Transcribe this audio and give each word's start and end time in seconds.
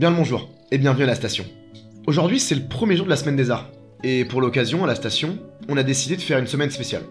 Bien 0.00 0.08
le 0.08 0.16
bonjour, 0.16 0.48
et 0.70 0.78
bienvenue 0.78 1.02
à 1.02 1.08
la 1.08 1.14
station. 1.14 1.44
Aujourd'hui, 2.06 2.40
c'est 2.40 2.54
le 2.54 2.62
premier 2.62 2.96
jour 2.96 3.04
de 3.04 3.10
la 3.10 3.16
semaine 3.16 3.36
des 3.36 3.50
arts, 3.50 3.68
et 4.02 4.24
pour 4.24 4.40
l'occasion, 4.40 4.82
à 4.82 4.86
la 4.86 4.94
station, 4.94 5.38
on 5.68 5.76
a 5.76 5.82
décidé 5.82 6.16
de 6.16 6.22
faire 6.22 6.38
une 6.38 6.46
semaine 6.46 6.70
spéciale. 6.70 7.02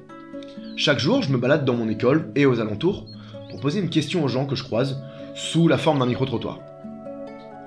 Chaque 0.75 0.97
jour, 0.97 1.21
je 1.21 1.29
me 1.29 1.37
balade 1.37 1.65
dans 1.65 1.75
mon 1.75 1.87
école 1.87 2.31
et 2.35 2.47
aux 2.47 2.59
alentours 2.59 3.05
pour 3.51 3.59
poser 3.59 3.79
une 3.79 3.91
question 3.91 4.23
aux 4.23 4.27
gens 4.27 4.47
que 4.47 4.55
je 4.55 4.63
croise 4.63 5.03
sous 5.35 5.67
la 5.67 5.77
forme 5.77 5.99
d'un 5.99 6.07
micro-trottoir. 6.07 6.61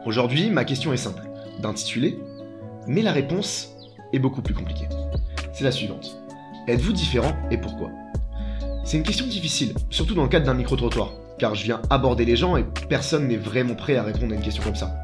Aujourd'hui, 0.07 0.51
ma 0.51 0.65
question 0.65 0.93
est 0.93 0.97
simple, 0.97 1.23
d'intituler, 1.61 2.19
mais 2.89 3.03
la 3.03 3.13
réponse 3.13 3.69
est 4.13 4.19
beaucoup 4.19 4.43
plus 4.43 4.55
compliquée. 4.55 4.89
C'est 5.53 5.63
la 5.63 5.71
suivante. 5.71 6.17
Êtes-vous 6.67 6.93
différent 6.93 7.37
et 7.53 7.59
pourquoi? 7.59 7.91
C'est 8.85 8.97
une 8.97 9.05
question 9.05 9.29
difficile, 9.29 9.75
surtout 9.89 10.15
dans 10.15 10.25
le 10.25 10.29
cadre 10.29 10.47
d'un 10.47 10.55
micro-trottoir, 10.55 11.13
car 11.39 11.55
je 11.55 11.63
viens 11.63 11.81
aborder 11.91 12.25
les 12.25 12.35
gens 12.35 12.57
et 12.57 12.65
personne 12.89 13.29
n'est 13.29 13.37
vraiment 13.37 13.77
prêt 13.77 13.95
à 13.95 14.03
répondre 14.03 14.33
à 14.33 14.35
une 14.35 14.43
question 14.43 14.65
comme 14.65 14.75
ça. 14.75 15.02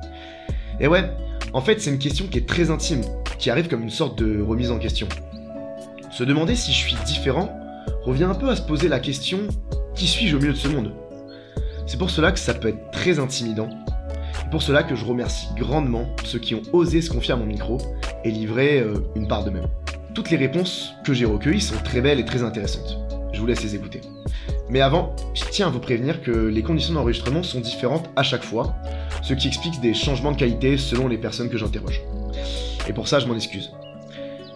Et 0.80 0.86
ouais, 0.86 1.10
en 1.52 1.60
fait, 1.60 1.80
c'est 1.80 1.90
une 1.90 1.98
question 1.98 2.26
qui 2.26 2.38
est 2.38 2.48
très 2.48 2.70
intime, 2.70 3.02
qui 3.38 3.50
arrive 3.50 3.68
comme 3.68 3.82
une 3.82 3.90
sorte 3.90 4.18
de 4.18 4.40
remise 4.40 4.70
en 4.70 4.78
question. 4.78 5.08
Se 6.12 6.24
demander 6.24 6.56
si 6.56 6.72
je 6.72 6.78
suis 6.78 6.96
différent 7.06 7.54
revient 8.04 8.24
un 8.24 8.34
peu 8.34 8.48
à 8.48 8.56
se 8.56 8.62
poser 8.62 8.88
la 8.88 9.00
question 9.00 9.40
qui 9.94 10.06
suis-je 10.06 10.36
au 10.36 10.38
milieu 10.38 10.52
de 10.52 10.58
ce 10.58 10.68
monde? 10.68 10.92
C'est 11.86 11.98
pour 11.98 12.10
cela 12.10 12.32
que 12.32 12.38
ça 12.38 12.54
peut 12.54 12.68
être 12.68 12.90
très 12.92 13.18
intimidant. 13.18 13.68
Et 14.46 14.50
pour 14.50 14.62
cela 14.62 14.82
que 14.82 14.94
je 14.94 15.04
remercie 15.04 15.48
grandement 15.56 16.06
ceux 16.24 16.38
qui 16.38 16.54
ont 16.54 16.62
osé 16.72 17.02
se 17.02 17.10
confier 17.10 17.34
à 17.34 17.36
mon 17.36 17.46
micro 17.46 17.78
et 18.24 18.30
livrer 18.30 18.80
euh, 18.80 18.94
une 19.16 19.26
part 19.26 19.44
d'eux-mêmes. 19.44 19.68
Toutes 20.14 20.30
les 20.30 20.36
réponses 20.36 20.92
que 21.04 21.14
j'ai 21.14 21.24
recueillies 21.24 21.60
sont 21.60 21.76
très 21.82 22.00
belles 22.00 22.20
et 22.20 22.24
très 22.24 22.42
intéressantes. 22.42 22.98
Je 23.32 23.40
vous 23.40 23.46
laisse 23.46 23.62
les 23.62 23.74
écouter. 23.74 24.00
Mais 24.70 24.80
avant, 24.80 25.14
je 25.34 25.44
tiens 25.50 25.68
à 25.68 25.70
vous 25.70 25.78
prévenir 25.78 26.22
que 26.22 26.30
les 26.30 26.62
conditions 26.62 26.94
d'enregistrement 26.94 27.42
sont 27.42 27.60
différentes 27.60 28.10
à 28.16 28.22
chaque 28.22 28.42
fois, 28.42 28.74
ce 29.22 29.34
qui 29.34 29.48
explique 29.48 29.80
des 29.80 29.94
changements 29.94 30.32
de 30.32 30.36
qualité 30.36 30.76
selon 30.76 31.08
les 31.08 31.16
personnes 31.16 31.48
que 31.48 31.56
j'interroge. 31.56 32.02
Et 32.88 32.92
pour 32.92 33.08
ça, 33.08 33.18
je 33.18 33.26
m'en 33.26 33.34
excuse. 33.34 33.72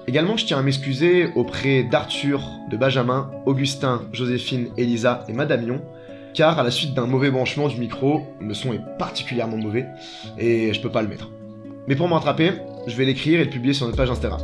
Également, 0.06 0.36
je 0.36 0.45
tiens 0.45 0.59
à 0.59 0.62
m'excuser 0.62 1.28
auprès 1.34 1.84
d'Arthur, 1.84 2.42
de 2.70 2.77
Benjamin, 2.77 3.31
Augustin, 3.47 4.03
Joséphine, 4.12 4.69
Elisa 4.77 5.25
et 5.28 5.33
Madame 5.33 5.64
Mion, 5.64 5.81
car 6.34 6.58
à 6.58 6.62
la 6.62 6.70
suite 6.70 6.95
d'un 6.95 7.06
mauvais 7.06 7.31
branchement 7.31 7.69
du 7.69 7.77
micro, 7.77 8.23
le 8.41 8.55
son 8.55 8.73
est 8.73 8.81
particulièrement 8.98 9.56
mauvais 9.56 9.86
et 10.39 10.73
je 10.73 10.81
peux 10.81 10.91
pas 10.91 11.03
le 11.03 11.08
mettre. 11.08 11.31
Mais 11.86 11.97
pour 11.97 12.08
m'attraper, 12.08 12.53
je 12.86 12.97
vais 12.97 13.05
l'écrire 13.05 13.41
et 13.41 13.45
le 13.45 13.51
publier 13.51 13.75
sur 13.75 13.86
notre 13.86 13.97
page 13.97 14.11
Instagram. 14.11 14.41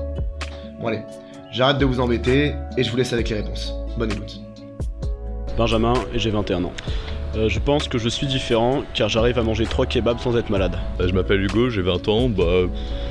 Bon 0.81 0.89
allez, 0.89 1.03
j'arrête 1.51 1.79
de 1.79 1.85
vous 1.85 2.01
embêter 2.01 2.53
et 2.77 2.85
je 2.85 2.91
vous 2.91 2.97
laisse 2.97 3.13
avec 3.13 3.29
les 3.29 3.37
réponses. 3.37 3.73
Bonne 3.97 4.13
écoute. 4.13 4.48
Benjamin 5.59 5.95
et 6.15 6.21
j'ai 6.21 6.31
21 6.31 6.65
ans. 6.65 6.73
Euh, 7.37 7.49
je 7.49 7.59
pense 7.59 7.89
que 7.89 7.99
je 7.99 8.09
suis 8.09 8.29
différent 8.29 8.85
car 8.95 9.09
j'arrive 9.09 9.39
à 9.39 9.43
manger 9.43 9.67
3 9.67 9.87
kebabs 9.87 10.21
sans 10.21 10.37
être 10.37 10.51
malade. 10.51 10.79
Euh, 11.01 11.09
je 11.09 11.13
m'appelle 11.13 11.43
Hugo, 11.43 11.69
j'ai 11.69 11.83
20 11.83 12.09
ans. 12.09 12.29
Bah, 12.29 12.45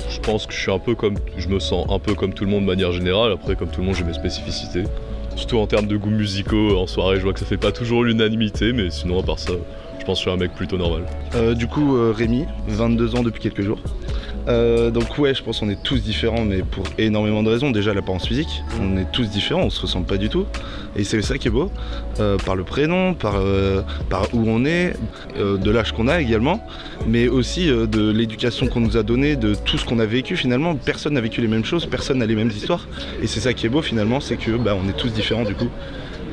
je 0.08 0.18
pense 0.20 0.46
que 0.46 0.54
je 0.54 0.58
suis 0.58 0.72
un 0.72 0.78
peu 0.78 0.94
comme, 0.94 1.14
je 1.36 1.48
me 1.48 1.58
sens 1.60 1.86
un 1.90 1.98
peu 1.98 2.14
comme 2.14 2.32
tout 2.32 2.44
le 2.44 2.50
monde 2.50 2.62
de 2.62 2.66
manière 2.66 2.90
générale. 2.90 3.32
Après, 3.32 3.54
comme 3.54 3.68
tout 3.68 3.80
le 3.80 3.86
monde, 3.86 3.96
j'ai 3.96 4.04
mes 4.04 4.14
spécificités. 4.14 4.84
Surtout 5.36 5.58
en 5.58 5.66
termes 5.66 5.86
de 5.86 5.96
goûts 5.96 6.10
musicaux, 6.10 6.78
en 6.78 6.86
soirée, 6.86 7.16
je 7.16 7.22
vois 7.22 7.34
que 7.34 7.38
ça 7.38 7.46
fait 7.46 7.58
pas 7.58 7.70
toujours 7.70 8.02
l'unanimité, 8.02 8.72
mais 8.72 8.90
sinon, 8.90 9.20
à 9.20 9.22
part 9.22 9.38
ça, 9.38 9.52
je 10.00 10.04
pense 10.04 10.18
que 10.18 10.24
je 10.24 10.30
suis 10.30 10.30
un 10.30 10.40
mec 10.40 10.52
plutôt 10.54 10.78
normal. 10.78 11.02
Euh, 11.34 11.54
du 11.54 11.68
coup, 11.68 11.96
Rémi, 12.12 12.46
22 12.66 13.14
ans 13.14 13.22
depuis 13.22 13.42
quelques 13.42 13.62
jours. 13.62 13.78
Euh, 14.48 14.90
donc 14.90 15.18
ouais, 15.18 15.34
je 15.34 15.42
pense 15.42 15.60
qu'on 15.60 15.68
est 15.68 15.82
tous 15.82 16.02
différents, 16.02 16.44
mais 16.44 16.62
pour 16.62 16.84
énormément 16.96 17.42
de 17.42 17.50
raisons. 17.50 17.70
Déjà 17.70 17.92
l'apparence 17.92 18.26
physique, 18.26 18.62
on 18.80 18.96
est 18.96 19.10
tous 19.12 19.28
différents, 19.28 19.62
on 19.62 19.70
se 19.70 19.80
ressemble 19.80 20.06
pas 20.06 20.16
du 20.16 20.28
tout. 20.28 20.46
Et 20.96 21.04
c'est 21.04 21.20
ça 21.22 21.38
qui 21.38 21.48
est 21.48 21.50
beau, 21.50 21.70
euh, 22.20 22.38
par 22.38 22.56
le 22.56 22.64
prénom, 22.64 23.14
par, 23.14 23.36
euh, 23.36 23.82
par 24.08 24.34
où 24.34 24.44
on 24.46 24.64
est, 24.64 24.94
de 25.38 25.70
l'âge 25.70 25.92
qu'on 25.92 26.08
a 26.08 26.20
également, 26.20 26.66
mais 27.06 27.28
aussi 27.28 27.66
de 27.66 28.10
l'éducation 28.10 28.66
qu'on 28.66 28.80
nous 28.80 28.96
a 28.96 29.02
donnée, 29.02 29.36
de 29.36 29.54
tout 29.54 29.78
ce 29.78 29.84
qu'on 29.84 29.98
a 29.98 30.06
vécu 30.06 30.36
finalement. 30.36 30.74
Personne 30.74 31.14
n'a 31.14 31.20
vécu 31.20 31.40
les 31.40 31.48
mêmes 31.48 31.64
choses, 31.64 31.86
personne 31.86 32.18
n'a 32.18 32.26
les 32.26 32.34
mêmes 32.34 32.50
histoires. 32.50 32.88
Et 33.22 33.26
c'est 33.26 33.40
ça 33.40 33.52
qui 33.52 33.66
est 33.66 33.68
beau 33.68 33.82
finalement, 33.82 34.20
c'est 34.20 34.36
que 34.36 34.52
bah, 34.52 34.76
on 34.82 34.88
est 34.88 34.96
tous 34.96 35.10
différents 35.10 35.44
du 35.44 35.54
coup. 35.54 35.68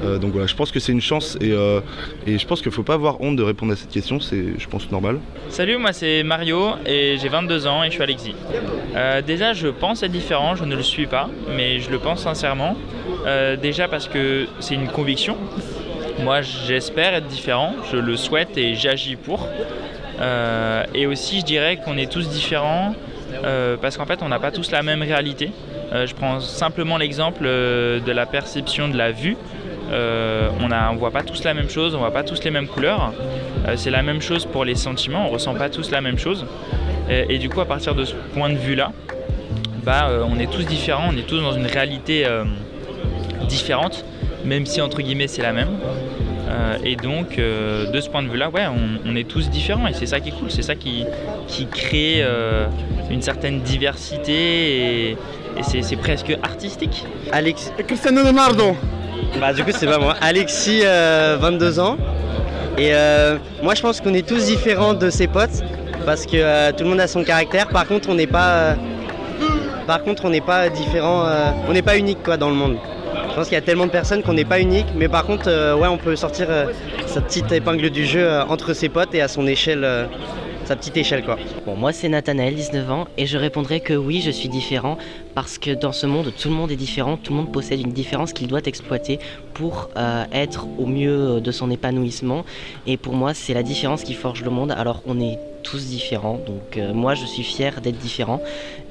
Euh, 0.04 0.18
donc 0.18 0.32
voilà, 0.32 0.48
je 0.48 0.56
pense 0.56 0.72
que 0.72 0.80
c'est 0.80 0.92
une 0.92 1.02
chance 1.02 1.38
euh, 1.42 1.82
et, 2.28 2.38
je 2.38 2.46
pense 2.46 2.62
qu'il 2.62 2.70
ne 2.70 2.74
faut 2.74 2.84
pas 2.84 2.96
avoir 2.96 3.22
honte 3.22 3.36
de 3.36 3.44
répondre 3.44 3.72
à 3.74 3.76
cette 3.76 3.92
question, 3.92 4.20
c'est 4.20 4.46
je 4.58 4.68
pense 4.68 4.92
normal. 4.92 5.20
Salut, 5.50 5.78
moi 5.78 5.94
c'est 5.94 6.24
Mario 6.24 6.72
et 6.86 7.18
j'ai 7.20 7.30
22 7.30 7.68
ans 7.68 7.84
et 7.84 7.88
je 7.88 7.94
suis 7.94 8.04
Alexis. 8.04 8.36
Euh, 8.96 9.22
déjà, 9.22 9.54
je 9.54 9.68
pense 9.68 10.04
être 10.04 10.12
différent, 10.12 10.56
je 10.56 10.66
ne 10.66 10.76
le 10.76 10.84
suis 10.84 11.08
pas, 11.08 11.30
mais 11.56 11.80
je 11.80 11.90
le 11.90 12.00
pense 12.00 12.22
sincèrement. 12.22 12.76
déjà 13.62 13.88
parce 13.88 14.08
que 14.08 14.48
c'est 14.60 14.76
une 14.76 14.88
conviction. 14.88 15.38
Moi, 16.24 16.42
j'espère 16.42 17.14
être 17.14 17.28
différent, 17.28 17.74
je 17.92 17.98
le 17.98 18.16
souhaite 18.16 18.58
et 18.58 18.76
j'agis 18.76 19.16
pour. 19.16 19.48
et 20.94 21.08
aussi, 21.08 21.40
je 21.40 21.46
dirais 21.46 21.78
qu'on 21.78 21.98
est 21.98 22.12
tous 22.12 22.30
différents 22.30 22.94
parce 23.82 23.98
qu'en 23.98 24.06
fait, 24.06 24.22
on 24.22 24.30
n'a 24.30 24.40
pas 24.40 24.52
tous 24.52 24.72
la 24.72 24.84
même 24.84 25.02
réalité. 25.02 25.52
je 25.92 26.14
prends 26.14 26.40
simplement 26.40 26.98
l'exemple 26.98 27.44
de 27.44 28.12
la 28.12 28.26
perception 28.26 28.88
de 28.88 28.98
la 28.98 29.12
vue. 29.12 29.36
Euh, 29.92 30.50
on 30.60 30.68
ne 30.68 30.98
voit 30.98 31.12
pas 31.12 31.24
tous 31.24 31.44
la 31.44 31.54
même 31.54 31.70
chose, 31.70 31.96
on 31.96 32.00
voit 32.00 32.12
pas 32.12 32.24
tous 32.24 32.44
les 32.44 32.52
mêmes 32.52 32.68
couleurs. 32.68 33.14
Euh, 33.68 33.74
c'est 33.76 33.92
la 33.92 34.02
même 34.02 34.22
chose 34.22 34.46
pour 34.46 34.66
les 34.66 34.76
sentiments, 34.76 35.28
on 35.28 35.30
ressent 35.30 35.54
pas 35.54 35.70
tous 35.70 35.92
la 35.92 36.02
même 36.02 36.18
chose. 36.18 36.46
Et, 37.08 37.38
du 37.38 37.50
coup, 37.50 37.62
à 37.62 37.66
partir 37.66 37.94
de 37.94 38.04
ce 38.04 38.16
point 38.34 38.50
de 38.50 38.56
vue-là, 38.58 38.92
bah, 39.84 40.08
euh, 40.10 40.26
on 40.28 40.40
est 40.40 40.52
tous 40.52 40.66
différents, 40.66 41.10
on 41.14 41.18
est 41.18 41.28
tous 41.28 41.40
dans 41.40 41.52
une 41.52 41.68
réalité 41.68 42.26
différente, 43.48 44.06
même 44.44 44.66
si 44.66 44.82
entre 44.82 45.02
guillemets 45.02 45.28
c'est 45.28 45.44
la 45.44 45.54
même. 45.54 45.70
et 46.84 46.96
donc, 46.96 47.38
de 47.38 48.02
ce 48.02 48.10
point 48.10 48.24
de 48.24 48.30
vue-là, 48.30 48.50
ouais, 48.50 48.64
on, 49.06 49.16
est 49.16 49.28
tous 49.28 49.52
différents 49.52 49.88
et 49.88 49.94
c'est 49.94 50.08
ça 50.08 50.20
qui 50.20 50.30
est 50.30 50.32
cool, 50.32 50.50
c'est 50.50 50.64
ça 50.64 50.74
qui, 50.74 51.06
crée 51.72 52.26
une 53.12 53.22
certaine 53.22 53.62
diversité 53.62 55.16
c'est 55.64 55.96
presque 55.96 56.38
artistique. 56.44 57.06
Alex 57.32 57.72
Cristiano 57.88 58.24
Ronaldo 58.24 58.76
bah 59.40 59.54
du 59.54 59.64
coup 59.64 59.72
c'est 59.74 59.86
pas 59.86 60.00
moi. 60.00 60.16
Alexis, 60.22 60.82
22 60.82 60.86
euh, 60.86 61.82
ans. 61.82 61.98
Et 62.78 62.94
euh, 62.94 63.38
moi 63.64 63.76
je 63.76 63.82
pense 63.82 64.02
qu'on 64.02 64.14
est 64.14 64.28
tous 64.28 64.46
différents 64.46 64.94
de 64.94 65.10
ses 65.10 65.28
potes 65.28 65.64
parce 66.06 66.26
que 66.26 66.36
euh, 66.36 66.72
tout 66.72 66.84
le 66.84 66.90
monde 66.90 67.00
a 67.00 67.08
son 67.08 67.24
caractère. 67.24 67.68
Par 67.68 67.88
contre 67.88 68.10
on 68.10 68.14
n'est 68.14 68.28
pas, 68.28 68.76
par 69.88 70.04
contre 70.04 70.26
on 70.26 70.30
n'est 70.30 70.42
pas 70.42 70.70
différent, 70.70 71.26
on 71.68 71.74
n'est 71.74 71.82
pas 71.82 71.98
unique 71.98 72.24
quoi 72.24 72.38
dans 72.38 72.50
le 72.50 72.56
monde. 72.56 72.78
Je 73.30 73.36
pense 73.36 73.46
qu'il 73.48 73.56
y 73.56 73.58
a 73.58 73.62
tellement 73.62 73.86
de 73.86 73.92
personnes 73.92 74.24
qu'on 74.24 74.34
n'est 74.34 74.46
pas 74.46 74.60
unique, 74.60 74.88
mais 74.96 75.10
par 75.10 75.26
contre 75.26 75.48
ouais 75.78 75.88
on 75.88 75.98
peut 75.98 76.16
sortir 76.16 76.48
sa 77.06 77.22
petite 77.22 77.52
épingle 77.52 77.90
du 77.90 78.06
jeu 78.06 78.30
entre 78.48 78.74
ses 78.74 78.88
potes 78.88 79.14
et 79.14 79.22
à 79.22 79.28
son 79.28 79.48
échelle 79.48 80.08
sa 80.66 80.76
petite 80.76 80.98
échelle 80.98 81.24
quoi. 81.24 81.38
Bon, 81.66 81.76
moi 81.76 81.94
c'est 81.94 82.10
Nathanaël, 82.10 82.56
19 82.56 82.92
ans, 82.92 83.08
et 83.18 83.26
je 83.26 83.38
répondrai 83.38 83.80
que 83.80 83.94
oui, 83.94 84.22
je 84.22 84.32
suis 84.32 84.50
différent 84.50 84.98
parce 85.34 85.58
que 85.58 85.72
dans 85.72 85.92
ce 85.92 86.08
monde, 86.08 86.34
tout 86.38 86.50
le 86.50 86.56
monde 86.56 86.72
est 86.72 86.76
différent, 86.76 87.18
tout 87.18 87.34
le 87.34 87.38
monde 87.38 87.52
possède 87.52 87.80
une 87.80 87.92
différence 87.92 88.34
qu'il 88.34 88.48
doit 88.48 88.62
exploiter 88.66 89.20
pour 89.54 89.90
euh, 89.98 90.26
être 90.32 90.68
au 90.78 90.86
mieux 90.86 91.40
de 91.40 91.52
son 91.52 91.70
épanouissement. 91.70 92.46
Et 92.88 92.98
pour 92.98 93.14
moi, 93.14 93.34
c'est 93.34 93.54
la 93.54 93.64
différence 93.64 94.04
qui 94.04 94.14
forge 94.14 94.44
le 94.44 94.50
monde. 94.50 94.72
Alors 94.72 95.02
on 95.06 95.20
est 95.20 95.38
tous 95.66 95.88
différents, 95.88 96.40
donc 96.46 96.78
euh, 96.78 96.94
moi 96.94 97.16
je 97.16 97.26
suis 97.26 97.44
fier 97.44 97.82
d'être 97.82 97.98
différent. 97.98 98.40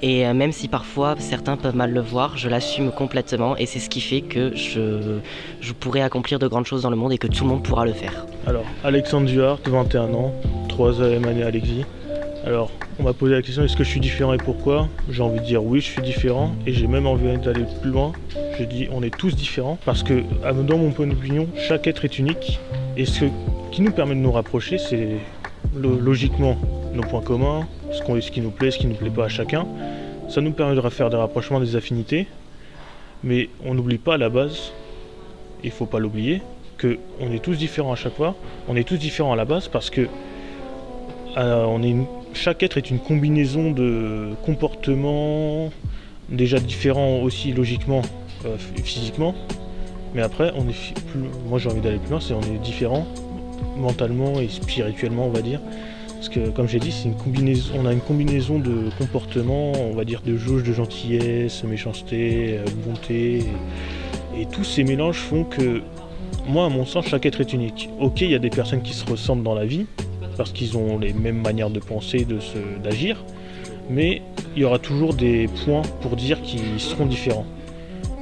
Et 0.02 0.26
euh, 0.26 0.34
même 0.34 0.52
si 0.52 0.66
parfois 0.68 1.14
certains 1.18 1.56
peuvent 1.56 1.76
mal 1.76 1.92
le 1.92 2.00
voir, 2.00 2.36
je 2.36 2.48
l'assume 2.48 2.90
complètement 2.90 3.56
et 3.56 3.64
c'est 3.64 3.78
ce 3.78 3.88
qui 3.88 4.00
fait 4.00 4.20
que 4.20 4.54
je, 4.56 5.20
je 5.60 5.72
pourrai 5.72 6.02
accomplir 6.02 6.38
de 6.38 6.48
grandes 6.48 6.66
choses 6.66 6.82
dans 6.82 6.90
le 6.90 6.96
monde 6.96 7.12
et 7.12 7.18
que 7.18 7.28
tout 7.28 7.44
le 7.44 7.50
monde 7.50 7.62
pourra 7.62 7.86
le 7.86 7.92
faire. 7.92 8.26
Alors, 8.46 8.64
Alexandre 8.82 9.26
Duhart, 9.26 9.60
21 9.64 10.12
ans, 10.14 10.34
troisième 10.68 11.24
année 11.24 11.44
à. 11.44 11.50
Alors, 12.46 12.70
on 12.98 13.04
m'a 13.04 13.12
posé 13.12 13.34
la 13.34 13.40
question 13.42 13.64
est-ce 13.64 13.76
que 13.76 13.84
je 13.84 13.88
suis 13.88 14.00
différent 14.00 14.34
et 14.34 14.38
pourquoi? 14.38 14.88
J'ai 15.08 15.22
envie 15.22 15.40
de 15.40 15.44
dire 15.44 15.64
oui, 15.64 15.80
je 15.80 15.86
suis 15.86 16.02
différent 16.02 16.54
et 16.66 16.72
j'ai 16.72 16.88
même 16.88 17.06
envie 17.06 17.38
d'aller 17.38 17.64
plus 17.80 17.90
loin. 17.90 18.12
Je 18.58 18.64
dis 18.64 18.88
on 18.92 19.02
est 19.02 19.16
tous 19.16 19.34
différents 19.36 19.78
parce 19.86 20.02
que, 20.02 20.22
dans 20.66 20.76
mon 20.76 20.90
point 20.90 21.06
d'opinion, 21.06 21.48
chaque 21.56 21.86
être 21.86 22.04
est 22.04 22.18
unique 22.18 22.58
et 22.96 23.06
ce 23.06 23.26
qui 23.72 23.80
nous 23.80 23.92
permet 23.92 24.14
de 24.14 24.20
nous 24.20 24.32
rapprocher, 24.32 24.78
c'est 24.78 25.16
logiquement 25.76 26.56
nos 26.94 27.02
points 27.02 27.22
communs, 27.22 27.66
ce, 27.92 28.30
qui 28.30 28.40
nous 28.40 28.50
plaît, 28.50 28.70
ce 28.70 28.78
qui 28.78 28.86
ne 28.86 28.92
nous 28.92 28.98
plaît 28.98 29.10
pas 29.10 29.24
à 29.24 29.28
chacun. 29.28 29.66
Ça 30.28 30.40
nous 30.40 30.52
permet 30.52 30.74
de 30.74 30.88
faire 30.88 31.10
des 31.10 31.16
rapprochements, 31.16 31.60
des 31.60 31.76
affinités, 31.76 32.26
mais 33.22 33.48
on 33.64 33.74
n'oublie 33.74 33.98
pas 33.98 34.14
à 34.14 34.18
la 34.18 34.28
base, 34.28 34.72
il 35.62 35.70
faut 35.70 35.86
pas 35.86 35.98
l'oublier, 35.98 36.42
que 36.78 36.98
on 37.20 37.32
est 37.32 37.42
tous 37.42 37.56
différents 37.56 37.92
à 37.92 37.96
chaque 37.96 38.14
fois. 38.14 38.34
On 38.68 38.76
est 38.76 38.84
tous 38.84 38.96
différents 38.96 39.32
à 39.32 39.36
la 39.36 39.44
base 39.44 39.68
parce 39.68 39.90
que 39.90 40.08
euh, 41.36 42.02
chaque 42.32 42.62
être 42.62 42.78
est 42.78 42.90
une 42.90 42.98
combinaison 42.98 43.70
de 43.70 44.30
comportements 44.44 45.70
déjà 46.28 46.58
différents 46.58 47.20
aussi 47.20 47.52
logiquement, 47.52 48.02
euh, 48.46 48.56
physiquement. 48.58 49.34
Mais 50.14 50.22
après, 50.22 50.52
on 50.56 50.68
est 50.68 50.94
moi 51.48 51.58
j'ai 51.58 51.68
envie 51.68 51.80
d'aller 51.80 51.98
plus 51.98 52.10
loin, 52.10 52.20
c'est 52.20 52.34
on 52.34 52.40
est 52.40 52.58
différents 52.62 53.06
mentalement 53.76 54.40
et 54.40 54.48
spirituellement, 54.48 55.26
on 55.26 55.30
va 55.30 55.42
dire. 55.42 55.60
Parce 56.08 56.28
que, 56.28 56.48
comme 56.48 56.68
j'ai 56.68 56.78
dit, 56.78 56.90
c'est 56.90 57.08
une 57.08 57.16
combinaison, 57.16 57.74
on 57.76 57.86
a 57.86 57.92
une 57.92 58.00
combinaison 58.00 58.58
de 58.58 58.88
comportements, 58.98 59.72
on 59.72 59.94
va 59.94 60.04
dire 60.04 60.22
de 60.24 60.36
jauge 60.36 60.62
de 60.62 60.72
gentillesse, 60.72 61.64
méchanceté, 61.64 62.58
euh, 62.58 62.64
bonté. 62.86 63.44
et 64.38 64.46
tous 64.46 64.64
ces 64.64 64.84
mélanges 64.84 65.18
font 65.18 65.44
que 65.44 65.82
moi, 66.46 66.66
à 66.66 66.68
mon 66.68 66.84
sens, 66.84 67.06
chaque 67.06 67.26
être 67.26 67.40
est 67.40 67.52
unique. 67.52 67.90
Ok, 68.00 68.20
il 68.22 68.30
y 68.30 68.34
a 68.34 68.38
des 68.38 68.50
personnes 68.50 68.82
qui 68.82 68.94
se 68.94 69.04
ressemblent 69.04 69.42
dans 69.42 69.54
la 69.54 69.64
vie, 69.64 69.86
parce 70.36 70.52
qu'ils 70.52 70.76
ont 70.76 70.98
les 70.98 71.12
mêmes 71.12 71.40
manières 71.40 71.70
de 71.70 71.80
penser, 71.80 72.24
de 72.24 72.38
d'agir, 72.82 73.24
mais 73.88 74.22
il 74.56 74.62
y 74.62 74.64
aura 74.64 74.78
toujours 74.78 75.14
des 75.14 75.48
points 75.64 75.82
pour 76.00 76.16
dire 76.16 76.40
qu'ils 76.42 76.78
seront 76.80 77.06
différents. 77.06 77.46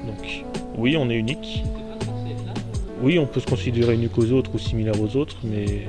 Donc 0.06 0.44
oui, 0.76 0.96
on 0.96 1.10
est 1.10 1.16
unique. 1.16 1.64
Oui, 3.02 3.18
on 3.18 3.26
peut 3.26 3.40
se 3.40 3.46
considérer 3.46 3.94
unique 3.94 4.16
aux 4.16 4.30
autres 4.30 4.50
ou 4.54 4.58
similaire 4.58 5.00
aux 5.00 5.16
autres, 5.16 5.36
mais 5.42 5.82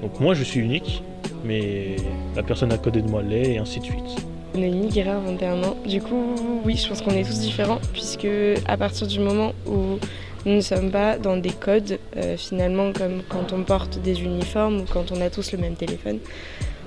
donc 0.00 0.18
moi 0.20 0.32
je 0.32 0.42
suis 0.42 0.60
unique, 0.60 1.02
mais 1.44 1.96
la 2.34 2.42
personne 2.42 2.72
à 2.72 2.78
côté 2.78 3.02
de 3.02 3.08
moi 3.10 3.22
l'est, 3.22 3.54
et 3.54 3.58
ainsi 3.58 3.80
de 3.80 3.84
suite. 3.84 4.26
On 4.54 4.62
est 4.62 4.68
unique, 4.68 4.94
Guerra, 4.94 5.18
21 5.18 5.62
ans. 5.62 5.76
Du 5.86 6.00
coup, 6.00 6.34
oui, 6.64 6.76
je 6.76 6.88
pense 6.88 7.02
qu'on 7.02 7.10
est 7.10 7.24
tous 7.24 7.38
différents, 7.40 7.78
puisque 7.92 8.26
à 8.66 8.76
partir 8.76 9.06
du 9.06 9.20
moment 9.20 9.52
où 9.66 9.98
nous 10.46 10.54
ne 10.54 10.60
sommes 10.62 10.90
pas 10.90 11.18
dans 11.18 11.36
des 11.36 11.50
codes, 11.50 11.98
euh, 12.16 12.36
finalement, 12.38 12.92
comme 12.92 13.22
quand 13.28 13.52
on 13.52 13.62
porte 13.62 14.00
des 14.00 14.22
uniformes 14.22 14.80
ou 14.80 14.84
quand 14.90 15.12
on 15.12 15.20
a 15.20 15.28
tous 15.28 15.52
le 15.52 15.58
même 15.58 15.74
téléphone, 15.74 16.18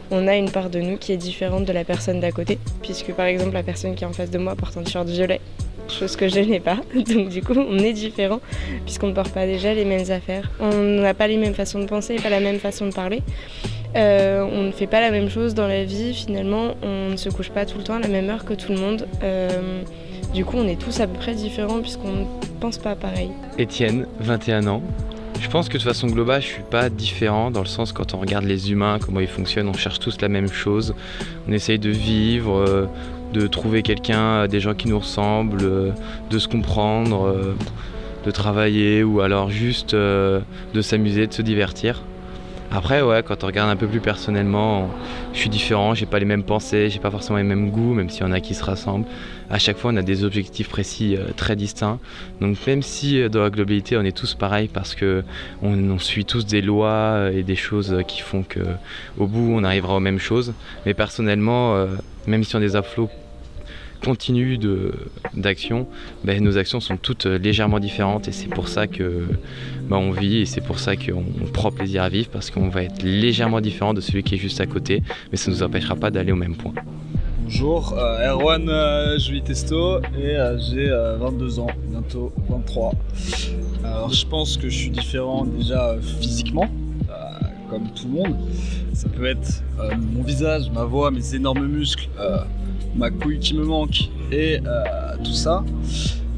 on 0.10 0.28
a 0.28 0.36
une 0.36 0.50
part 0.50 0.72
de 0.72 0.80
nous 0.80 0.98
qui 0.98 1.12
est 1.12 1.18
différente 1.18 1.66
de 1.66 1.72
la 1.72 1.84
personne 1.84 2.20
d'à 2.20 2.32
côté, 2.32 2.58
puisque 2.82 3.14
par 3.14 3.28
exemple, 3.28 3.54
la 3.54 3.64
personne 3.64 3.94
qui 3.94 4.04
est 4.04 4.08
en 4.08 4.14
face 4.14 4.32
de 4.32 4.40
moi 4.40 4.56
porte 4.56 4.76
un 4.78 4.84
t-shirt 4.84 5.08
violet, 5.08 5.40
chose 5.92 6.16
que 6.16 6.28
je 6.28 6.40
n'ai 6.40 6.60
pas. 6.60 6.78
Donc 6.96 7.30
du 7.30 7.42
coup, 7.42 7.54
on 7.54 7.78
est 7.80 7.94
différent, 7.94 8.40
puisqu'on 8.86 9.08
ne 9.08 9.14
porte 9.14 9.34
pas 9.34 9.46
déjà 9.46 9.74
les 9.74 9.86
mêmes 9.86 10.10
affaires. 10.12 10.50
On 10.60 10.76
n'a 10.76 11.14
pas 11.14 11.28
les 11.28 11.38
mêmes 11.38 11.54
façons 11.54 11.80
de 11.80 11.86
penser, 11.86 12.16
pas 12.16 12.30
la 12.30 12.40
même 12.40 12.60
façon 12.60 12.88
de 12.88 12.94
parler. 12.94 13.22
Euh, 13.96 14.44
on 14.52 14.64
ne 14.64 14.72
fait 14.72 14.88
pas 14.88 15.02
la 15.02 15.12
même 15.12 15.30
chose 15.30 15.54
dans 15.54 15.68
la 15.68 15.84
vie, 15.84 16.14
finalement, 16.14 16.74
on 16.82 17.12
ne 17.12 17.18
se 17.18 17.30
couche 17.30 17.50
pas 17.50 17.66
tout 17.66 17.78
le 17.78 17.84
temps 17.84 17.96
à 17.96 18.00
la 18.00 18.08
même 18.08 18.30
heure 18.30 18.46
que 18.46 18.54
tout 18.54 18.72
le 18.72 18.80
monde. 18.80 19.08
Euh, 19.24 19.84
du 20.34 20.46
coup, 20.46 20.58
on 20.58 20.68
est 20.68 20.80
tous 20.80 21.00
à 21.00 21.08
peu 21.08 21.18
près 21.18 21.36
différents 21.36 21.80
puisqu'on 21.80 22.12
ne 22.12 22.26
pense 22.60 22.80
pas 22.80 22.96
pareil. 22.96 23.30
Étienne, 23.60 24.08
21 24.20 24.66
ans. 24.68 24.82
Je 25.40 25.50
pense 25.50 25.68
que 25.68 25.78
de 25.78 25.84
façon 25.84 26.08
globale, 26.08 26.42
je 26.42 26.48
suis 26.48 26.64
pas 26.64 26.90
différent 26.90 27.52
dans 27.52 27.60
le 27.60 27.68
sens 27.68 27.92
quand 27.92 28.14
on 28.14 28.18
regarde 28.18 28.46
les 28.46 28.72
humains, 28.72 28.98
comment 29.00 29.20
ils 29.20 29.28
fonctionnent, 29.28 29.68
on 29.68 29.74
cherche 29.74 30.00
tous 30.00 30.22
la 30.22 30.30
même 30.30 30.48
chose. 30.48 30.96
On 31.48 31.52
essaye 31.52 31.78
de 31.78 31.90
vivre, 31.90 32.56
euh, 32.58 32.86
de 33.34 33.48
trouver 33.48 33.82
quelqu'un, 33.82 34.48
des 34.48 34.60
gens 34.60 34.74
qui 34.74 34.88
nous 34.88 35.00
ressemblent, 35.00 35.94
de 36.30 36.40
se 36.40 36.48
comprendre, 36.48 37.36
de 38.26 38.32
travailler 38.32 39.04
ou 39.04 39.22
alors 39.22 39.50
juste 39.50 39.94
de 39.94 40.82
s'amuser, 40.82 41.28
de 41.28 41.34
se 41.34 41.42
divertir. 41.42 42.04
Après, 42.76 43.04
ouais, 43.04 43.22
quand 43.22 43.44
on 43.44 43.48
regarde 43.48 43.70
un 43.70 43.76
peu 43.76 43.86
plus 43.86 44.00
personnellement, 44.00 44.90
je 45.32 45.38
suis 45.38 45.50
différent, 45.50 45.94
j'ai 45.94 46.08
pas 46.08 46.18
les 46.18 46.26
mêmes 46.26 46.42
pensées, 46.42 46.90
j'ai 46.90 46.98
pas 46.98 47.12
forcément 47.12 47.38
les 47.38 47.44
mêmes 47.44 47.70
goûts, 47.70 47.94
même 47.94 48.10
s'il 48.10 48.24
y 48.24 48.26
en 48.26 48.32
a 48.32 48.40
qui 48.40 48.56
se 48.56 48.64
rassemblent. 48.64 49.06
À 49.52 49.60
chaque 49.60 49.78
fois, 49.78 49.92
on 49.94 49.96
a 49.96 50.02
des 50.02 50.24
objectifs 50.24 50.70
précis 50.70 51.16
euh, 51.16 51.28
très 51.38 51.56
distincts. 51.56 52.00
Donc, 52.42 52.58
même 52.66 52.82
si 52.82 53.22
euh, 53.22 53.30
dans 53.30 53.44
la 53.44 53.52
globalité, 53.52 53.96
on 53.96 54.02
est 54.02 54.18
tous 54.18 54.34
pareils 54.34 54.70
parce 54.74 54.96
que 54.96 55.24
on, 55.62 56.00
suit 56.00 56.26
tous 56.26 56.48
des 56.48 56.64
lois 56.64 56.90
euh, 56.90 57.38
et 57.38 57.44
des 57.44 57.56
choses 57.56 57.96
qui 58.08 58.22
font 58.22 58.42
que, 58.42 58.62
au 59.20 59.28
bout, 59.28 59.54
on 59.54 59.64
arrivera 59.64 59.96
aux 59.96 60.00
mêmes 60.00 60.18
choses. 60.18 60.56
Mais 60.88 60.96
personnellement, 60.96 61.86
même 62.26 62.44
si 62.44 62.56
on 62.56 62.58
a 62.58 62.62
des 62.62 62.76
afflots 62.76 63.10
continue 64.04 64.60
d'action, 65.34 65.88
ben, 66.24 66.44
nos 66.44 66.58
actions 66.58 66.80
sont 66.80 66.98
toutes 66.98 67.26
euh, 67.26 67.38
légèrement 67.38 67.80
différentes 67.80 68.28
et 68.28 68.32
c'est 68.32 68.48
pour 68.48 68.68
ça 68.68 68.88
que 68.88 69.24
ben, 69.90 69.98
on 69.98 70.12
vit 70.12 70.40
et 70.40 70.46
c'est 70.46 70.62
pour 70.62 70.80
ça 70.80 70.96
qu'on 70.96 71.24
prend 71.54 71.72
plaisir 71.72 72.04
à 72.04 72.10
vivre 72.10 72.30
parce 72.30 72.52
qu'on 72.52 72.70
va 72.70 72.84
être 72.84 73.02
légèrement 73.04 73.62
différent 73.62 73.94
de 73.94 74.02
celui 74.02 74.24
qui 74.24 74.36
est 74.36 74.38
juste 74.38 74.60
à 74.60 74.66
côté, 74.66 75.02
mais 75.32 75.38
ça 75.38 75.50
ne 75.50 75.56
nous 75.56 75.64
empêchera 75.64 75.96
pas 75.96 76.12
d'aller 76.12 76.32
au 76.32 76.36
même 76.38 76.56
point. 76.56 76.74
Bonjour, 77.44 77.94
euh, 77.98 78.32
Erwan 78.32 78.68
euh, 78.70 79.18
Julie 79.20 79.42
Testo 79.42 80.00
et 80.18 80.38
j'ai 80.70 80.90
22 81.20 81.60
ans, 81.60 81.68
bientôt 81.90 82.32
23. 82.50 82.94
Alors 83.84 84.14
je 84.14 84.26
pense 84.26 84.58
que 84.58 84.70
je 84.70 84.78
suis 84.78 84.90
différent 84.90 85.46
déjà 85.46 85.96
physiquement, 86.20 86.70
comme 87.74 87.90
tout 87.90 88.08
le 88.08 88.14
monde. 88.14 88.36
Ça 88.94 89.10
peut 89.10 89.26
être 89.26 89.64
mon 90.14 90.22
visage, 90.22 90.70
ma 90.72 90.84
voix, 90.84 91.10
mes 91.10 91.34
énormes 91.34 91.66
muscles, 91.66 92.08
ma 92.96 93.10
couille 93.10 93.40
qui 93.40 93.56
me 93.56 93.66
manque 93.66 94.10
et 94.32 94.60
euh, 94.66 95.16
tout 95.24 95.34
ça. 95.34 95.64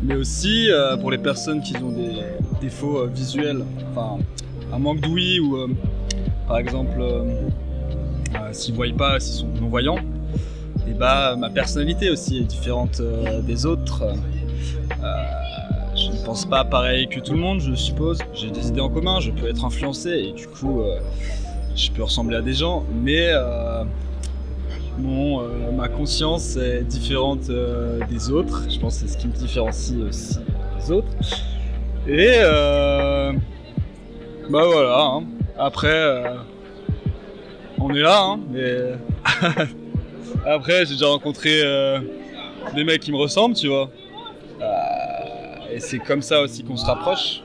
Mais 0.03 0.15
aussi 0.15 0.69
euh, 0.69 0.97
pour 0.97 1.11
les 1.11 1.17
personnes 1.17 1.61
qui 1.61 1.75
ont 1.77 1.91
des 1.91 2.11
défauts 2.61 2.99
euh, 2.99 3.07
visuels, 3.07 3.63
enfin 3.91 4.23
un 4.73 4.79
manque 4.79 5.01
d'ouïe 5.01 5.39
ou 5.39 5.57
par 6.47 6.57
exemple 6.57 7.01
s'ils 8.51 8.73
ne 8.73 8.77
voient 8.77 8.97
pas, 8.97 9.19
s'ils 9.19 9.41
sont 9.41 9.47
non-voyants, 9.61 9.99
et 10.87 10.93
bah 10.93 11.35
ma 11.37 11.49
personnalité 11.49 12.09
aussi 12.09 12.39
est 12.39 12.43
différente 12.43 13.01
des 13.45 13.65
autres. 13.65 14.03
Je 16.25 16.31
pense 16.31 16.45
pas 16.45 16.65
pareil 16.65 17.07
que 17.07 17.19
tout 17.19 17.33
le 17.33 17.37
monde, 17.37 17.59
je 17.59 17.75
suppose. 17.75 18.17
J'ai 18.33 18.49
des 18.49 18.69
idées 18.69 18.81
en 18.81 18.89
commun, 18.89 19.19
je 19.19 19.29
peux 19.29 19.47
être 19.47 19.63
influencé 19.63 20.09
et 20.09 20.31
du 20.31 20.47
coup 20.47 20.81
je 21.75 21.91
peux 21.91 22.01
ressembler 22.01 22.37
à 22.37 22.41
des 22.41 22.53
gens, 22.53 22.83
mais 22.91 23.31
Bon, 24.97 25.41
euh, 25.41 25.71
ma 25.73 25.89
conscience 25.89 26.55
est 26.55 26.83
différente 26.83 27.49
euh, 27.49 27.99
des 28.09 28.31
autres. 28.31 28.63
Je 28.69 28.79
pense 28.79 28.95
que 28.95 29.07
c'est 29.07 29.13
ce 29.13 29.17
qui 29.17 29.27
me 29.27 29.33
différencie 29.33 29.99
aussi 29.99 30.37
des 30.79 30.91
autres. 30.91 31.07
Et 32.07 32.35
euh, 32.39 33.33
bah 34.49 34.63
voilà. 34.65 35.01
Hein. 35.01 35.23
Après, 35.57 36.23
on 37.77 37.93
est 37.93 38.01
là. 38.01 38.21
Hein, 38.21 38.39
mais 38.49 38.93
après, 40.45 40.85
j'ai 40.85 40.93
déjà 40.93 41.07
rencontré 41.07 41.61
des 42.73 42.83
mecs 42.85 43.01
qui 43.01 43.11
me 43.11 43.17
ressemblent, 43.17 43.55
tu 43.55 43.67
vois. 43.67 43.89
Et 45.75 45.79
c'est 45.79 45.99
comme 45.99 46.21
ça 46.21 46.41
aussi 46.41 46.63
qu'on 46.63 46.77
se 46.77 46.85
rapproche. 46.85 47.41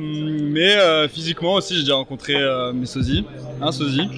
mais 0.00 1.08
physiquement 1.08 1.54
aussi, 1.54 1.74
j'ai 1.74 1.82
déjà 1.82 1.94
rencontré 1.94 2.34
mes 2.74 2.86
sosies, 2.86 3.24
un 3.60 3.72
sosie. 3.72 4.08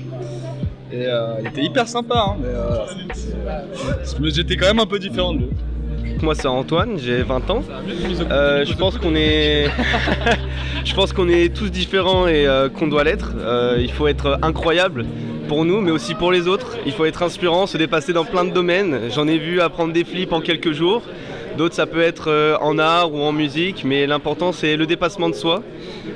Et 0.93 1.05
euh, 1.07 1.35
il 1.41 1.49
était 1.49 1.63
hyper 1.63 1.89
sympa, 1.89 2.15
hein, 2.29 2.37
mais, 4.21 4.31
j'étais 4.31 4.57
quand 4.57 4.67
même 4.67 4.79
un 4.79 4.87
peu 4.87 5.01
différent 5.01 5.35
de 5.35 5.39
lui. 5.41 5.49
Moi 6.23 6.35
c'est 6.35 6.47
Antoine, 6.47 6.97
j'ai 6.97 7.23
20 7.23 7.51
ans. 7.51 7.63
Euh, 8.31 8.65
je 8.65 8.73
pense 8.75 8.97
qu'on 8.97 9.15
est, 9.17 9.69
je 10.85 10.95
pense 10.95 11.13
qu'on 11.13 11.29
est 11.29 11.55
tous 11.55 11.71
différents 11.71 12.29
et 12.29 12.47
euh, 12.47 12.69
qu'on 12.69 12.87
doit 12.87 13.03
l'être. 13.05 13.33
il 13.79 13.91
faut 13.91 14.07
être 14.07 14.39
incroyable 14.43 15.05
pour 15.49 15.65
nous, 15.65 15.81
mais 15.81 15.91
aussi 15.91 16.15
pour 16.15 16.31
les 16.31 16.47
autres. 16.47 16.79
Il 16.87 16.93
faut 16.93 17.05
être 17.05 17.23
inspirant, 17.23 17.67
se 17.67 17.77
dépasser 17.77 18.13
dans 18.13 18.25
plein 18.25 18.45
de 18.45 18.53
domaines. 18.53 19.11
J'en 19.11 19.27
ai 19.27 19.39
vu 19.39 19.61
apprendre 19.61 19.93
des 19.93 20.05
flips 20.05 20.33
en 20.33 20.41
quelques 20.41 20.73
jours. 20.73 21.03
D'autres, 21.57 21.75
ça 21.75 21.87
peut 21.87 22.03
être 22.03 22.31
euh, 22.31 22.59
en 22.61 22.79
art 22.79 23.15
ou 23.15 23.23
en 23.23 23.33
musique, 23.33 23.83
mais 23.83 24.07
l'important, 24.07 24.53
c'est 24.53 24.77
le 24.77 24.85
dépassement 24.85 25.31
de 25.31 25.35
soi. 25.35 25.63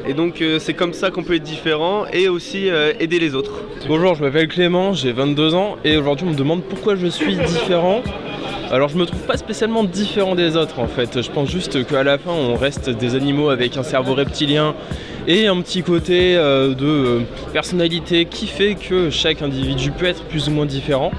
Et 0.07 0.13
donc, 0.13 0.43
euh, 0.43 0.59
c'est 0.59 0.75
comme 0.75 0.93
ça 0.93 1.11
qu'on 1.11 1.23
peut 1.23 1.37
être 1.37 1.43
différent 1.43 2.05
et 2.13 2.29
aussi 2.29 2.69
euh, 2.69 2.93
aider 3.01 3.19
les 3.19 3.35
autres. 3.35 3.63
Bonjour, 3.89 4.15
je 4.15 4.23
m'appelle 4.23 4.49
Clément, 4.49 4.93
j'ai 4.93 5.13
22 5.13 5.55
ans 5.55 5.77
et 5.83 5.97
aujourd'hui, 5.97 6.27
on 6.29 6.33
me 6.33 6.37
demande 6.37 6.62
pourquoi 6.64 6.95
je 6.95 7.07
suis 7.07 7.37
différent. 7.37 8.03
Alors 8.71 8.88
je 8.88 8.99
me 8.99 9.07
trouve 9.07 9.23
pas 9.23 9.38
spécialement 9.38 9.83
différent 9.83 10.37
des 10.37 10.57
autres 10.57 10.79
en 10.79 10.87
fait, 10.87 11.23
je 11.23 11.31
pense 11.33 11.50
juste 11.50 11.85
qu'à 11.87 12.05
la 12.05 12.19
fin 12.19 12.31
on 12.31 12.55
reste 12.55 12.88
des 12.88 13.17
animaux 13.17 13.49
avec 13.49 13.76
un 13.76 13.83
cerveau 13.83 14.14
reptilien 14.14 14.76
et 15.26 15.49
un 15.49 15.61
petit 15.61 15.83
côté 15.83 16.37
de 16.37 17.23
personnalité 17.53 18.26
qui 18.26 18.47
fait 18.47 18.76
que 18.76 19.11
chaque 19.11 19.43
individu 19.43 19.91
peut 19.91 20.07
être 20.07 20.23
plus 20.23 20.47
ou 20.47 20.53
moins 20.53 20.67
différent. 20.67 21.11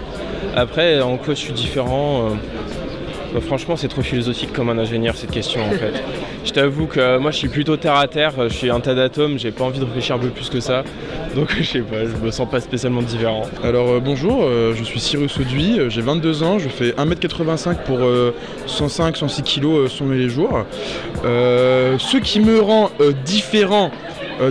Après 0.56 1.02
en 1.02 1.18
quoi 1.18 1.34
je 1.34 1.40
suis 1.40 1.52
différent, 1.52 2.30
bah, 3.34 3.40
franchement, 3.40 3.78
c'est 3.78 3.88
trop 3.88 4.02
philosophique 4.02 4.52
comme 4.52 4.70
un 4.70 4.78
ingénieur 4.78 5.16
cette 5.16 5.32
question 5.32 5.62
en 5.66 5.72
fait. 5.72 5.94
Je 6.44 6.52
t'avoue 6.52 6.86
que 6.86 7.00
euh, 7.00 7.20
moi 7.20 7.32
je 7.32 7.38
suis 7.38 7.48
plutôt 7.48 7.78
terre 7.78 7.96
à 7.96 8.08
terre, 8.08 8.34
je 8.50 8.54
suis 8.54 8.70
un 8.70 8.82
tas 8.82 8.94
d'atomes, 8.94 9.40
j'ai 9.40 9.52
pas 9.52 9.64
envie 9.64 9.80
de 9.80 9.86
réfléchir 9.86 10.16
un 10.18 10.20
peu 10.20 10.28
plus 10.30 10.50
que 10.50 10.60
ça. 10.60 10.84
Donc 11.34 11.56
je 11.58 11.64
sais 11.64 11.80
pas, 11.80 12.04
je 12.04 12.26
me 12.26 12.30
sens 12.30 12.50
pas 12.50 12.60
spécialement 12.60 13.02
différent. 13.02 13.44
Alors 13.64 13.90
euh, 13.90 14.00
bonjour, 14.02 14.44
euh, 14.44 14.74
je 14.76 14.84
suis 14.84 15.00
Cyrus 15.00 15.38
Auduit, 15.40 15.80
j'ai 15.88 16.02
22 16.02 16.44
ans, 16.44 16.60
je 16.60 16.68
fais 16.68 16.92
1m85 16.92 17.84
pour 17.86 18.00
105-106 18.68 19.44
kg 19.44 19.88
sont 19.88 20.10
les 20.10 20.28
jours. 20.28 20.66
ce 21.24 22.18
qui 22.18 22.42
me 22.42 22.60
rend 22.60 22.92
différent 23.24 23.92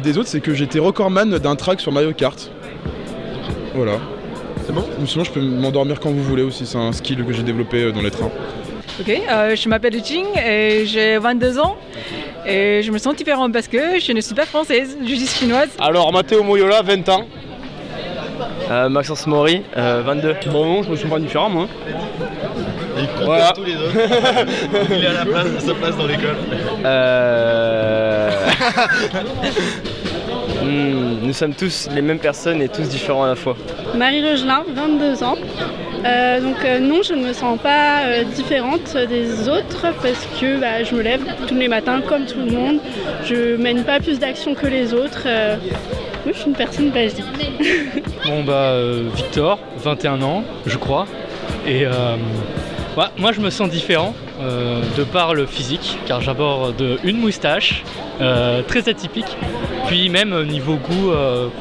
des 0.02 0.16
autres, 0.16 0.28
c'est 0.28 0.40
que 0.40 0.54
j'étais 0.54 0.78
recordman 0.78 1.37
d'un 1.38 1.56
track 1.56 1.80
sur 1.80 1.92
Mario 1.92 2.12
Kart. 2.12 2.50
Voilà. 3.75 3.99
C'est 4.66 4.72
bon? 4.72 4.84
Sinon 5.04 5.25
je 5.25 5.32
peux 5.32 5.40
m'endormir 5.40 6.00
quand 6.00 6.10
vous 6.10 6.22
voulez 6.22 6.42
aussi, 6.42 6.64
c'est 6.64 6.78
un 6.78 6.92
skill 6.92 7.25
que 7.25 7.32
j'ai 7.32 7.42
développé 7.42 7.92
dans 7.92 8.02
les 8.02 8.10
trains. 8.10 8.30
Ok, 9.00 9.09
euh, 9.09 9.57
je 9.57 9.69
m'appelle 9.69 10.04
Jing 10.04 10.26
et 10.37 10.85
j'ai 10.85 11.16
22 11.16 11.59
ans. 11.59 11.76
Et 12.47 12.83
je 12.83 12.90
me 12.92 12.99
sens 12.99 13.16
différente 13.16 13.50
parce 13.50 13.66
que 13.66 13.99
je 13.99 14.12
ne 14.12 14.21
suis 14.21 14.35
pas 14.35 14.45
française, 14.45 14.99
je 15.02 15.14
suis 15.14 15.26
chinoise. 15.26 15.71
Alors 15.78 16.12
Matteo 16.12 16.42
Moyola, 16.42 16.83
20 16.83 17.09
ans. 17.09 17.25
Euh, 18.71 18.88
Maxence 18.90 19.26
Mori, 19.26 19.62
22. 19.75 20.28
Euh, 20.28 20.35
bon, 20.52 20.83
je 20.83 20.90
me 20.90 20.97
sens 20.97 21.11
pas 21.11 21.19
différent 21.19 21.49
moi. 21.49 21.66
Il 22.99 23.25
voilà. 23.25 23.52
tous 23.54 23.64
les 23.64 23.76
autres. 23.76 23.95
Il 24.90 25.02
est 25.02 25.07
à 25.07 25.12
la 25.12 25.25
place, 25.25 25.47
à 25.57 25.61
sa 25.61 25.75
place 25.75 25.97
dans 25.97 26.07
l'école. 26.07 26.37
Euh... 26.85 28.30
Hmm, 30.62 31.21
nous 31.23 31.33
sommes 31.33 31.54
tous 31.54 31.88
les 31.95 32.02
mêmes 32.02 32.19
personnes 32.19 32.61
et 32.61 32.69
tous 32.69 32.87
différents 32.87 33.25
à 33.25 33.28
la 33.28 33.35
fois. 33.35 33.57
Marie 33.95 34.23
Regelin, 34.23 34.62
22 34.69 35.25
ans. 35.25 35.37
Euh, 36.04 36.40
donc 36.40 36.64
euh, 36.64 36.78
non, 36.78 37.02
je 37.02 37.12
ne 37.12 37.26
me 37.26 37.33
sens 37.33 37.59
pas 37.59 38.04
euh, 38.04 38.25
différente 38.25 38.97
des 38.97 39.49
autres 39.49 39.87
parce 40.02 40.26
que 40.40 40.59
bah, 40.59 40.83
je 40.83 40.95
me 40.95 41.02
lève 41.02 41.21
tous 41.47 41.54
les 41.54 41.69
matins 41.69 42.00
comme 42.00 42.25
tout 42.25 42.38
le 42.38 42.50
monde. 42.52 42.78
Je 43.25 43.57
mène 43.57 43.85
pas 43.85 44.00
plus 44.00 44.19
d'actions 44.19 44.54
que 44.54 44.66
les 44.66 44.95
autres. 44.95 45.26
Oui, 46.26 46.33
je 46.35 46.38
suis 46.38 46.49
une 46.49 46.57
personne 46.57 46.90
basique. 46.90 47.25
Bon 48.26 48.45
bah 48.45 48.75
Victor, 49.16 49.59
21 49.78 50.23
ans, 50.23 50.45
je 50.66 50.76
crois. 50.76 51.07
Et 51.66 51.85
moi 53.19 53.33
je 53.33 53.40
me 53.40 53.50
sens 53.50 53.69
différent 53.71 54.14
de 54.97 55.04
par 55.04 55.35
le 55.35 55.47
physique, 55.47 55.99
car 56.07 56.21
j'aborde 56.21 56.83
une 57.02 57.16
moustache, 57.16 57.83
très 58.69 58.88
atypique. 58.88 59.37
Puis 59.87 60.09
même 60.09 60.33
au 60.33 60.45
niveau 60.45 60.75
goût, 60.76 61.12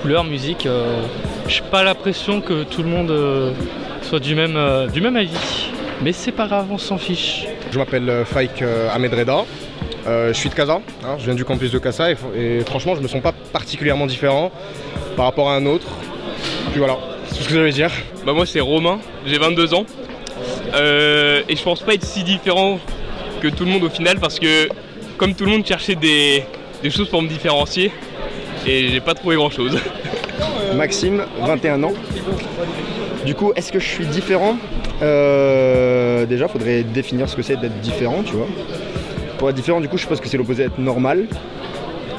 couleur, 0.02 0.24
musique, 0.24 0.66
euh, 0.66 1.02
j'ai 1.48 1.62
pas 1.62 1.84
l'impression 1.84 2.42
que 2.42 2.64
tout 2.64 2.84
le 2.84 2.90
monde 2.90 3.12
soit 4.02 4.20
du 4.20 4.36
même, 4.36 4.56
euh, 4.56 4.88
du 4.88 5.02
même 5.02 5.16
avis. 5.16 5.70
Mais 6.02 6.14
c'est 6.14 6.32
pas 6.32 6.48
grave, 6.48 6.68
on 6.72 6.78
s'en 6.78 6.98
fiche. 6.98 7.46
Je 7.72 7.78
m'appelle 7.78 8.10
euh, 8.10 8.26
Faik 8.26 8.62
euh, 8.62 8.90
Ahmed 8.90 9.14
Reda. 9.14 9.46
Euh, 10.08 10.34
je 10.34 10.38
suis 10.38 10.50
de 10.50 10.56
Casa, 10.56 10.82
hein, 11.04 11.16
je 11.20 11.26
viens 11.26 11.36
du 11.36 11.44
campus 11.44 11.72
de 11.72 11.78
Casa 11.78 12.10
et, 12.12 12.62
franchement 12.66 12.96
je 12.96 13.02
me 13.02 13.08
sens 13.08 13.22
pas 13.22 13.34
particulièrement 13.52 14.08
différent 14.08 14.52
par 15.16 15.26
rapport 15.26 15.50
à 15.50 15.56
un 15.56 15.66
autre. 15.66 15.88
Puis 16.72 16.80
voilà, 16.80 16.98
c'est 17.28 17.36
tout 17.36 17.44
ce 17.44 17.50
que 17.50 17.56
j'avais 17.56 17.70
à 17.70 17.72
dire. 17.72 17.92
Bah 18.26 18.34
moi 18.34 18.46
c'est 18.46 18.62
Romain, 18.62 19.00
j'ai 19.26 19.38
22 19.38 19.74
ans. 19.74 19.86
Euh, 20.74 21.42
et 21.50 21.56
je 21.56 21.64
pense 21.64 21.82
pas 21.82 21.94
être 21.96 22.06
si 22.06 22.24
différent 22.24 22.80
que 23.42 23.50
tout 23.50 23.66
le 23.66 23.72
monde 23.72 23.84
au 23.84 23.90
final 23.90 24.20
parce 24.20 24.40
que 24.40 24.70
comme 25.18 25.36
tout 25.36 25.46
le 25.46 25.52
monde 25.52 25.66
cherchait 25.66 25.96
des, 25.96 26.44
des 26.82 26.90
choses 26.90 27.10
pour 27.10 27.22
me 27.22 27.28
différencier 27.28 27.92
et 28.66 28.88
j'ai 28.88 29.02
pas 29.02 29.14
trouvé 29.14 29.36
grand 29.36 29.50
chose. 29.50 29.78
Maxime, 30.76 31.24
21 31.42 31.84
ans. 31.84 31.94
Du 33.30 33.36
coup, 33.36 33.54
est-ce 33.56 33.72
que 33.72 33.78
je 33.78 33.86
suis 33.88 34.08
différent 34.08 34.58
Euh, 35.04 36.26
Déjà, 36.26 36.48
faudrait 36.48 36.82
définir 36.82 37.30
ce 37.30 37.36
que 37.36 37.44
c'est 37.44 37.58
d'être 37.58 37.80
différent, 37.80 38.24
tu 38.26 38.34
vois. 38.34 38.48
Pour 39.38 39.52
être 39.52 39.56
différent, 39.56 39.80
du 39.82 39.88
coup, 39.88 39.98
je 39.98 40.02
suppose 40.02 40.20
que 40.20 40.28
c'est 40.28 40.36
l'opposé 40.36 40.64
d'être 40.64 40.80
normal. 40.80 41.28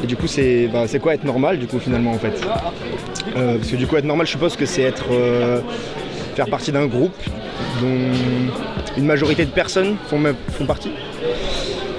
Et 0.04 0.06
du 0.06 0.14
coup, 0.14 0.28
c'est 0.28 0.68
bah, 0.72 0.84
quoi 1.02 1.14
être 1.14 1.24
normal, 1.24 1.58
du 1.58 1.66
coup, 1.66 1.80
finalement, 1.80 2.12
en 2.12 2.18
fait 2.18 2.40
Euh, 3.36 3.56
Parce 3.56 3.72
que 3.72 3.74
du 3.74 3.88
coup, 3.88 3.96
être 3.96 4.04
normal, 4.04 4.24
je 4.24 4.30
suppose 4.30 4.54
que 4.54 4.66
c'est 4.66 4.94
euh, 5.10 5.60
faire 6.36 6.46
partie 6.48 6.70
d'un 6.70 6.86
groupe 6.86 7.16
dont 7.82 7.98
une 8.96 9.04
majorité 9.04 9.44
de 9.44 9.50
personnes 9.50 9.96
font 10.06 10.64
partie. 10.64 10.92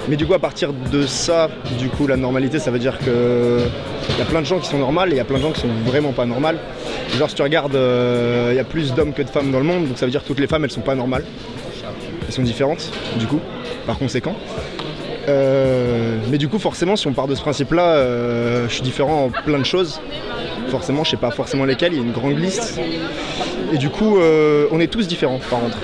Mais 0.08 0.16
du 0.16 0.24
coup, 0.24 0.32
à 0.32 0.38
partir 0.38 0.70
de 0.72 1.02
ça, 1.02 1.50
du 1.78 1.90
coup, 1.90 2.06
la 2.06 2.16
normalité, 2.16 2.58
ça 2.58 2.70
veut 2.70 2.78
dire 2.78 2.96
que 2.98 3.58
il 4.08 4.18
y 4.18 4.22
a 4.22 4.24
plein 4.24 4.40
de 4.40 4.46
gens 4.46 4.58
qui 4.58 4.68
sont 4.68 4.78
normales 4.78 5.10
et 5.10 5.16
il 5.16 5.18
y 5.18 5.20
a 5.20 5.24
plein 5.24 5.36
de 5.36 5.42
gens 5.42 5.52
qui 5.52 5.60
sont 5.60 5.68
vraiment 5.84 6.12
pas 6.12 6.24
normales. 6.24 6.56
Genre, 7.18 7.28
si 7.28 7.36
tu 7.36 7.42
regardes, 7.42 7.74
euh, 7.74 8.48
il 8.52 8.56
y 8.56 8.60
a 8.60 8.64
plus 8.64 8.94
d'hommes 8.94 9.12
que 9.12 9.22
de 9.22 9.28
femmes 9.28 9.50
dans 9.50 9.58
le 9.58 9.64
monde, 9.64 9.86
donc 9.86 9.98
ça 9.98 10.06
veut 10.06 10.10
dire 10.10 10.22
que 10.22 10.28
toutes 10.28 10.40
les 10.40 10.46
femmes, 10.46 10.64
elles 10.64 10.70
sont 10.70 10.80
pas 10.80 10.94
normales. 10.94 11.24
Elles 12.26 12.32
sont 12.32 12.42
différentes, 12.42 12.90
du 13.18 13.26
coup, 13.26 13.40
par 13.86 13.98
conséquent. 13.98 14.34
Euh, 15.28 16.16
mais 16.30 16.38
du 16.38 16.48
coup, 16.48 16.58
forcément, 16.58 16.96
si 16.96 17.06
on 17.06 17.12
part 17.12 17.28
de 17.28 17.34
ce 17.34 17.42
principe-là, 17.42 17.94
euh, 17.96 18.68
je 18.68 18.74
suis 18.74 18.82
différent 18.82 19.26
en 19.26 19.28
plein 19.28 19.58
de 19.58 19.64
choses. 19.64 20.00
Forcément, 20.68 21.04
je 21.04 21.10
sais 21.10 21.16
pas 21.16 21.30
forcément 21.30 21.64
lesquelles, 21.64 21.92
il 21.92 21.98
y 21.98 22.02
a 22.02 22.04
une 22.04 22.12
grande 22.12 22.38
liste. 22.38 22.80
Et 23.72 23.78
du 23.78 23.90
coup, 23.90 24.18
euh, 24.18 24.66
on 24.70 24.80
est 24.80 24.86
tous 24.86 25.06
différents, 25.06 25.40
par 25.50 25.60
contre. 25.60 25.78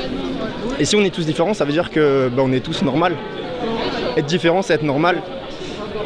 Et 0.79 0.85
si 0.85 0.97
on 0.97 1.03
est 1.03 1.15
tous 1.15 1.27
différents, 1.27 1.55
ça 1.55 1.65
veut 1.65 1.73
dire 1.73 1.91
que 1.91 2.31
bah, 2.35 2.43
on 2.45 2.53
est 2.53 2.61
tous 2.61 2.83
normal. 2.83 3.15
Être 4.17 4.27
différent, 4.27 4.63
c'est 4.63 4.75
être 4.75 4.83
normal. 4.83 5.21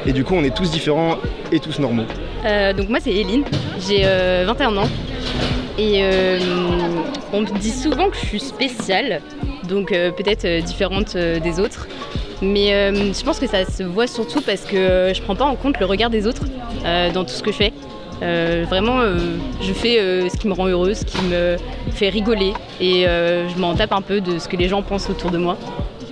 Et 0.04 0.12
du 0.12 0.24
coup, 0.24 0.34
on 0.34 0.42
est 0.42 0.54
tous 0.54 0.70
différents 0.70 1.18
et 1.52 1.60
tous 1.60 1.78
normaux. 1.78 2.04
Euh, 2.44 2.72
donc 2.72 2.88
moi 2.88 2.98
c'est 3.00 3.12
Eline, 3.12 3.44
j'ai 3.86 4.02
euh, 4.04 4.44
21 4.46 4.76
ans 4.76 4.88
et 5.78 6.02
euh, 6.02 6.38
on 7.32 7.40
me 7.42 7.58
dit 7.58 7.70
souvent 7.70 8.10
que 8.10 8.16
je 8.16 8.26
suis 8.26 8.40
spéciale, 8.40 9.22
donc 9.68 9.92
euh, 9.92 10.10
peut-être 10.10 10.44
euh, 10.44 10.60
différente 10.60 11.16
des 11.16 11.60
autres. 11.60 11.88
Mais 12.42 12.92
je 12.92 13.24
pense 13.24 13.38
que 13.38 13.46
ça 13.46 13.64
se 13.64 13.84
voit 13.84 14.08
surtout 14.08 14.40
parce 14.40 14.62
que 14.62 15.12
je 15.14 15.22
prends 15.22 15.36
pas 15.36 15.44
en 15.44 15.54
compte 15.54 15.78
le 15.78 15.86
regard 15.86 16.10
des 16.10 16.26
autres 16.26 16.42
dans 17.14 17.24
tout 17.24 17.34
ce 17.34 17.42
que 17.42 17.52
je 17.52 17.56
fais. 17.56 17.72
Vraiment, 18.20 19.00
je 19.60 19.72
fais 19.72 20.28
ce 20.28 20.36
qui 20.36 20.48
me 20.48 20.52
rend 20.52 20.66
heureuse, 20.66 20.98
ce 20.98 21.04
qui 21.04 21.22
me 21.22 21.56
fait 21.92 22.08
rigoler 22.08 22.52
et 22.80 23.04
je 23.04 23.58
m'en 23.60 23.76
tape 23.76 23.92
un 23.92 24.02
peu 24.02 24.20
de 24.20 24.40
ce 24.40 24.48
que 24.48 24.56
les 24.56 24.68
gens 24.68 24.82
pensent 24.82 25.08
autour 25.08 25.30
de 25.30 25.38
moi. 25.38 25.56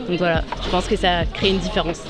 Donc 0.09 0.19
voilà, 0.19 0.45
je 0.65 0.69
pense 0.69 0.87
que 0.87 0.95
ça 0.95 1.25
crée 1.35 1.49
une 1.49 1.59
différence. 1.59 2.03